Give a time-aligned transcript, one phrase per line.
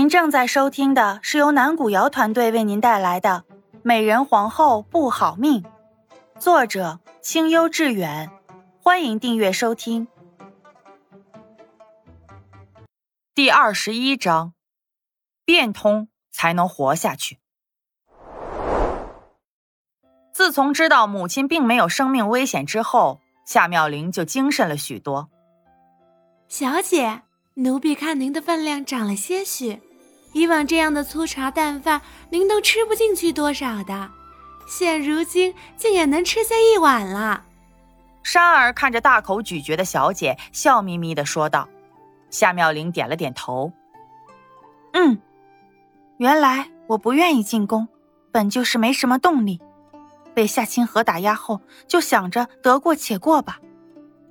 [0.00, 3.44] 您正在收听的是由南古瑶团队为您带来的
[3.82, 5.62] 《美人皇后不好命》，
[6.38, 8.30] 作者清幽致远，
[8.82, 10.08] 欢迎订阅收听。
[13.34, 14.54] 第二十一章，
[15.44, 17.38] 变通才能活下去。
[20.32, 25.28] 自从知道母亲并没有生命危险之后，夏妙玲就精神了许多。
[26.48, 27.20] 小姐。
[27.54, 29.82] 奴婢看您的分量长了些许，
[30.32, 34.10] 以往这样的粗茶淡饭您都吃不进去多少的，
[34.68, 37.44] 现如今竟也能吃下一碗了。
[38.22, 41.68] 珊儿看着大口咀嚼的小姐，笑眯眯的说道。
[42.30, 43.72] 夏妙玲点了点头，
[44.92, 45.18] 嗯，
[46.18, 47.88] 原来我不愿意进宫，
[48.30, 49.60] 本就是没什么动力，
[50.32, 53.58] 被夏清河打压后，就想着得过且过吧。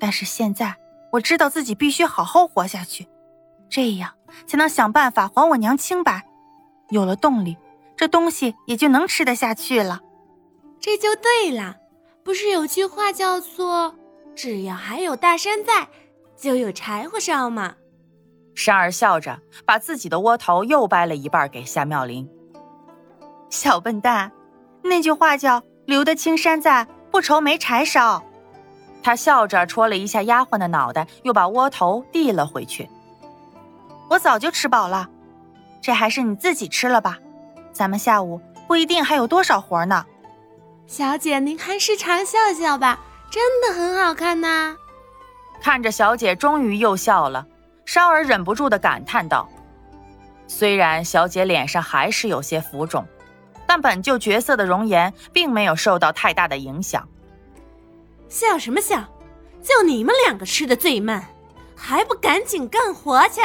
[0.00, 0.74] 但是现在
[1.12, 3.06] 我知道自己必须好好活下去。
[3.68, 4.12] 这样
[4.46, 6.22] 才能想办法还我娘清白，
[6.90, 7.56] 有了动力，
[7.96, 10.00] 这东西也就能吃得下去了。
[10.80, 11.76] 这就对了，
[12.22, 13.94] 不是有句话叫做
[14.36, 15.88] “只要还有大山在，
[16.36, 17.74] 就有柴火烧”吗？
[18.54, 22.28] 山儿笑着把自己的窝头又掰了一半给夏妙玲。
[23.50, 24.30] 小笨蛋，
[24.82, 28.22] 那句话叫“留得青山在，不愁没柴烧”。
[29.02, 32.88] 他笑着戳了一下丫鬟的脑袋，又把窝头递了回去。
[34.08, 35.08] 我早就吃饱了，
[35.80, 37.18] 这还是你自己吃了吧？
[37.72, 40.04] 咱们下午不一定还有多少活呢。
[40.86, 44.76] 小姐，您还是常笑笑吧，真的很好看呐。
[45.60, 47.46] 看着小姐终于又笑了，
[47.86, 49.48] 珊儿忍不住的感叹道
[50.46, 53.06] ：“虽然小姐脸上还是有些浮肿，
[53.66, 57.08] 但本就角色的容颜并没有受到太大的影响。”
[58.28, 59.02] 笑什么笑？
[59.62, 61.24] 就你们两个吃的最慢，
[61.74, 63.40] 还不赶紧干活去！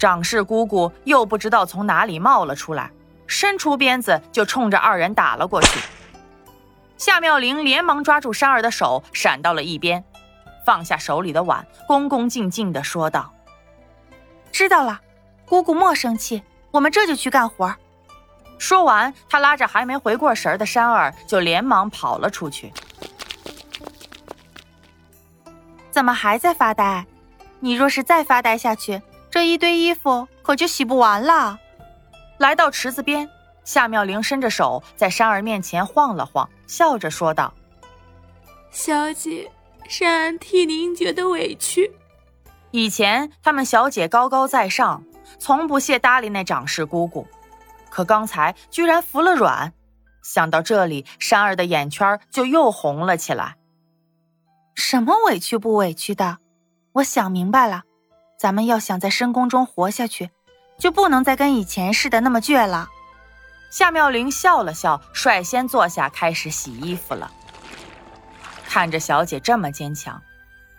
[0.00, 2.90] 长氏姑姑又不知道从哪里冒了出来，
[3.26, 5.78] 伸出鞭子就冲着二人打了过去。
[6.96, 10.02] 夏妙玲连忙抓住珊儿的手，闪到了一边，
[10.64, 13.30] 放下手里的碗，恭恭敬敬地说道
[14.50, 14.98] ：“知道了，
[15.44, 17.76] 姑姑莫生气，我们这就去干活。”
[18.56, 22.72] 说完，他拉着还没回过神儿的珊儿，就连忙跑了出去。
[25.90, 27.04] 怎么还在发呆？
[27.58, 29.02] 你若是再发呆下去，
[29.40, 31.58] 这一堆衣服可就洗不完了。
[32.36, 33.26] 来到池子边，
[33.64, 37.54] 夏妙玲伸着手在珊儿面前晃了晃，笑着说道
[38.70, 39.50] ：“小姐，
[39.88, 41.90] 珊替您觉得委屈。
[42.70, 45.02] 以前他们小姐高高在上，
[45.38, 47.26] 从不屑搭理那长氏姑姑，
[47.88, 49.72] 可刚才居然服了软。
[50.22, 53.56] 想到这里，珊儿的眼圈就又红了起来。
[54.74, 56.36] 什么委屈不委屈的？
[56.92, 57.84] 我想明白了。”
[58.40, 60.30] 咱们要想在深宫中活下去，
[60.78, 62.88] 就不能再跟以前似的那么倔了。
[63.70, 67.30] 夏妙玲笑了笑，率先坐下开始洗衣服了。
[68.64, 70.22] 看着小姐这么坚强，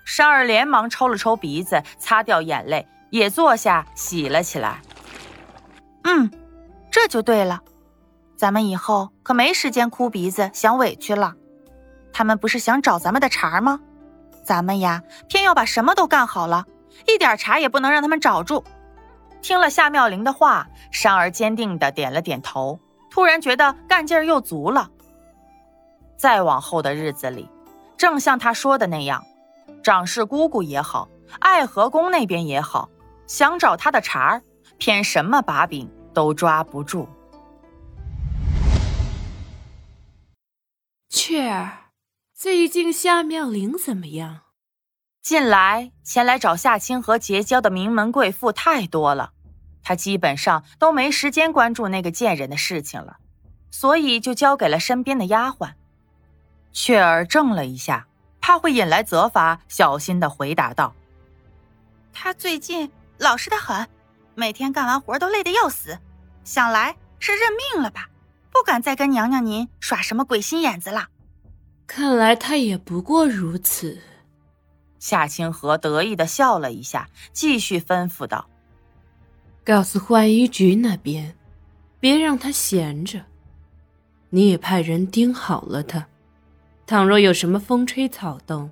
[0.04, 4.82] 珊儿连忙抽了抽鼻子，擦掉眼泪，也坐下洗了起来。
[6.06, 6.32] 嗯，
[6.90, 7.62] 这就对了。
[8.36, 11.36] 咱们以后可没时间哭鼻子想委屈了。
[12.12, 13.80] 他们不是想找咱们的茬吗？
[14.44, 16.66] 咱们呀，偏要把什么都干好了。
[17.08, 18.64] 一点茬也不能让他们找住。
[19.42, 22.80] 听了夏妙玲的话，珊儿坚定的点了点头，
[23.10, 24.90] 突然觉得干劲儿又足了。
[26.16, 27.50] 再往后的日子里，
[27.98, 29.24] 正像他说的那样，
[29.84, 32.88] 长氏姑姑也好，爱和宫那边也好，
[33.26, 34.44] 想找他的茬儿，
[34.78, 37.10] 偏什么把柄都抓不住。
[41.10, 41.90] 雀儿，
[42.36, 44.42] 最近夏妙玲怎么样？
[45.22, 49.34] 近来前来找夏清河结交的名门贵妇太多了，
[49.84, 53.18] 他基本上都没时间关注那个贱人的事情了，
[53.70, 55.74] 所以就交给了身边的丫鬟。
[56.74, 58.08] 雀儿怔了一下，
[58.42, 60.96] 怕会引来责罚，小心的回答道
[62.12, 63.88] ：“他最近老实的很，
[64.34, 66.00] 每天干完活都累得要死，
[66.44, 68.10] 想来是认命了吧，
[68.52, 71.10] 不敢再跟娘娘您耍什么鬼心眼子了。
[71.86, 74.02] 看来他也不过如此。”
[75.02, 78.48] 夏清河得意的笑了一下，继续吩咐道
[79.66, 81.36] ：“告诉浣衣局那边，
[82.00, 83.26] 别让他闲着。
[84.30, 86.08] 你也派人盯好了他，
[86.86, 88.70] 倘若有什么风吹草动，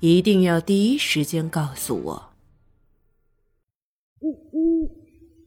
[0.00, 2.32] 一定要第一时间告诉我。”
[4.18, 4.84] 呜呜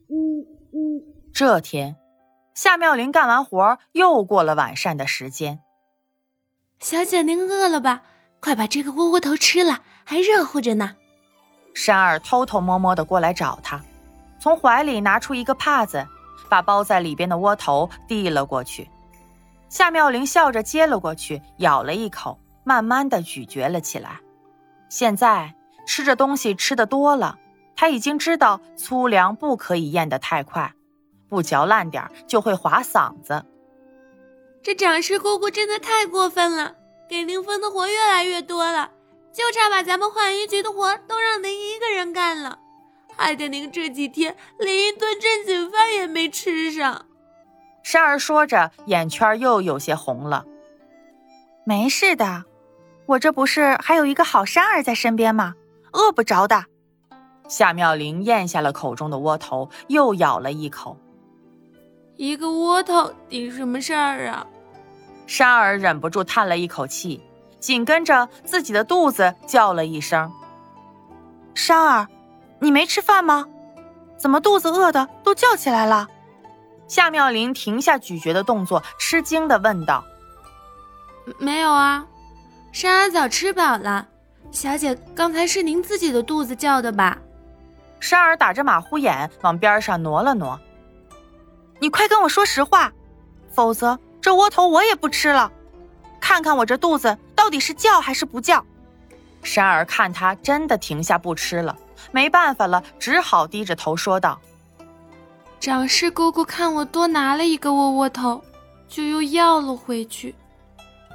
[0.08, 0.40] 呜
[0.72, 1.94] 呜这天，
[2.54, 5.60] 夏妙玲干完活，又过了晚膳的时间。
[6.80, 8.02] 小姐，您饿了吧？
[8.40, 9.82] 快把这个窝窝头吃了。
[10.08, 10.94] 还热乎着呢，
[11.74, 13.82] 山儿偷偷摸摸的过来找他，
[14.38, 16.06] 从怀里拿出一个帕子，
[16.48, 18.88] 把包在里边的窝头递了过去。
[19.68, 24.20] 夏妙玲笑着接了过去，咬了一口，慢慢的咀嚼了起来。
[24.88, 25.52] 现在
[25.88, 27.36] 吃着东西吃的多了，
[27.74, 30.72] 她已经知道粗粮不可以咽得太快，
[31.28, 33.44] 不嚼烂点就会划嗓子。
[34.62, 36.76] 这掌事姑姑真的太过分了，
[37.08, 38.90] 给您分的活越来越多了，
[39.36, 42.58] 就差把咱们浣衣局的活都让您一个人干了，
[43.14, 47.04] 害得您这几天连一顿正经饭也没吃上。
[47.82, 50.46] 珊儿说着，眼圈又有些红了。
[51.66, 52.44] 没事的，
[53.04, 55.52] 我这不是还有一个好珊儿在身边吗？
[55.92, 56.64] 饿不着的。
[57.46, 60.96] 夏妙玲咽下了口中的窝头，又咬了一口。
[62.16, 64.46] 一个窝头顶什么事儿啊？
[65.26, 67.22] 珊儿忍不住叹了一口气，
[67.66, 70.32] 紧跟着自己的肚子叫了一声
[71.52, 72.06] ：“珊儿，
[72.60, 73.44] 你没吃饭吗？
[74.16, 76.06] 怎么肚子饿的都叫起来了？”
[76.86, 80.04] 夏妙玲停下咀嚼的动作，吃惊的问道
[81.40, 82.06] ：“没有啊，
[82.70, 84.06] 珊儿早吃饱了。
[84.52, 87.18] 小姐，刚才是您自己的肚子叫的吧？”
[87.98, 90.56] 珊儿打着马虎眼往边上挪了挪
[91.82, 92.92] ：“你快跟我说实话，
[93.50, 95.50] 否则这窝头我也不吃了。
[96.20, 98.66] 看看我这肚子到底是叫还是不叫。”
[99.44, 101.78] 珊儿看他真的停下不吃了，
[102.10, 104.40] 没办法了，只好低着头说道。
[105.60, 108.42] 掌事姑姑看我多拿了一个窝窝头，
[108.88, 110.34] 就又要了回去，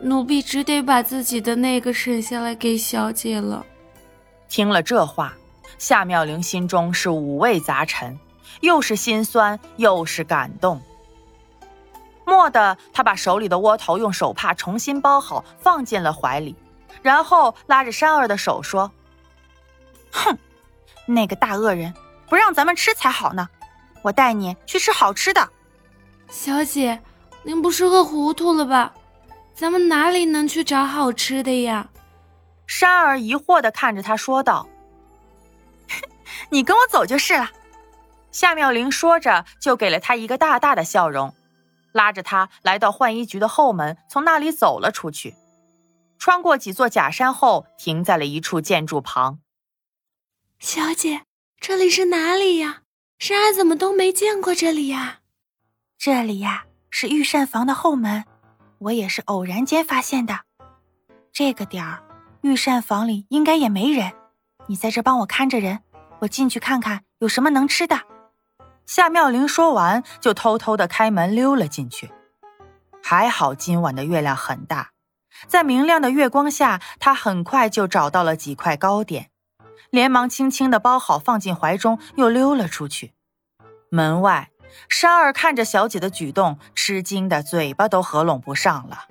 [0.01, 3.65] 奴婢只得把自己的那个省下来给小姐了。
[4.47, 5.33] 听了这话，
[5.77, 8.17] 夏妙玲心中是五味杂陈，
[8.61, 10.81] 又是心酸又是感动。
[12.25, 16.55] 蓦地，他把手里的窝头用手帕重新包好，放进了怀里，
[17.01, 18.91] 然后拉着山儿的手说
[20.11, 20.37] ：“哼，
[21.05, 21.93] 那个大恶人
[22.27, 23.49] 不让咱们吃才好呢。”
[24.03, 25.47] 我带你去吃好吃的，
[26.27, 26.99] 小姐，
[27.43, 28.93] 您不是饿糊涂了吧？
[29.53, 31.87] 咱们哪里能去找好吃的呀？
[32.65, 34.67] 山儿疑惑的看着他说道
[36.49, 37.51] ：“你跟我走就是了。”
[38.31, 41.35] 夏妙玲说着，就给了他一个大大的笑容，
[41.91, 45.35] 拉着他来到浣衣局的后门，从那里走了出去，
[46.17, 49.39] 穿过几座假山后，停在了一处建筑旁。
[50.59, 51.23] 小姐，
[51.59, 52.83] 这里是哪里呀？
[53.19, 55.19] 珊儿怎么都没见过这里呀？
[55.97, 58.25] 这里呀是御膳房的后门，
[58.79, 60.41] 我也是偶然间发现的。
[61.31, 62.03] 这个点儿，
[62.41, 64.11] 御膳房里应该也没人。
[64.67, 65.79] 你在这帮我看着人，
[66.19, 67.99] 我进去看看有什么能吃的。
[68.85, 72.11] 夏妙玲说完，就偷偷的开门溜了进去。
[73.03, 74.91] 还好今晚的月亮很大，
[75.47, 79.29] 在明亮的月光下，她很快就找到了几块糕点。
[79.89, 83.13] 连忙轻轻的包好，放进怀中，又溜了出去。
[83.89, 84.49] 门外，
[84.87, 89.07] 珊儿看着小姐的举动，吃惊的嘴巴都合拢不上了。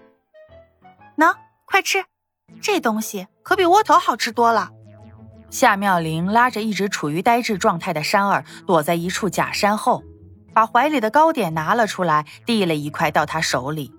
[1.16, 1.34] 喏，
[1.66, 2.04] 快吃，
[2.62, 4.70] 这东西可比窝头好吃多了。
[5.50, 10.02] 夏妙玲拉着一直处于呆滞状态的珊儿，躲在一处假山后，
[10.54, 13.92] 把怀里的糕点拿了出来，递了一块到她手里。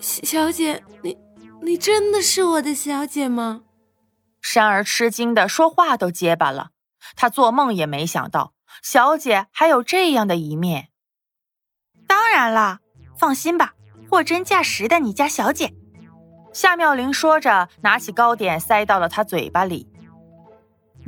[0.00, 1.18] 小姐，你
[1.60, 3.62] 你真的是我的小姐吗？
[4.40, 6.70] 珊儿吃惊的说话都结巴了，
[7.16, 10.88] 她做梦也没想到小姐还有这样的一面。
[12.06, 12.78] 当然啦，
[13.18, 13.74] 放心吧，
[14.08, 15.74] 货真价实的你家小姐。
[16.52, 19.88] 夏妙玲说着，拿起糕点塞到了他嘴巴里。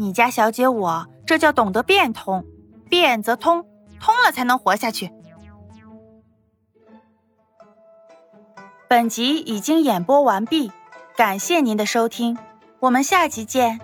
[0.00, 2.46] 你家小姐，我这叫懂得变通，
[2.88, 3.66] 变则通，
[4.00, 5.12] 通了才能活下去。
[8.88, 10.72] 本集已经演播完毕，
[11.14, 12.38] 感谢您的收听。
[12.78, 13.78] 我们下集见。